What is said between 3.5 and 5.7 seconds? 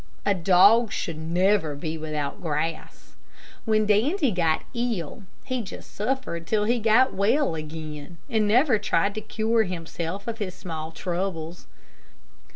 When Dandy got ill he